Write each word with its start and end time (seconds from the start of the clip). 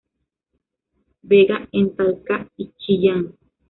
Vega, 1.21 1.69
en 1.71 1.95
Talca 1.95 2.47
y 2.57 2.71
Chillán. 2.79 3.35